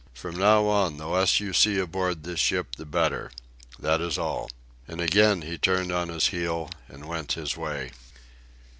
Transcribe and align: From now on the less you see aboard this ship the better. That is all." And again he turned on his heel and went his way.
From 0.15 0.35
now 0.35 0.65
on 0.65 0.97
the 0.97 1.05
less 1.07 1.39
you 1.39 1.53
see 1.53 1.77
aboard 1.77 2.23
this 2.23 2.39
ship 2.39 2.73
the 2.75 2.87
better. 2.87 3.29
That 3.77 4.01
is 4.01 4.17
all." 4.17 4.49
And 4.87 4.99
again 4.99 5.43
he 5.43 5.59
turned 5.59 5.91
on 5.91 6.09
his 6.09 6.29
heel 6.29 6.71
and 6.89 7.05
went 7.07 7.33
his 7.33 7.55
way. 7.55 7.91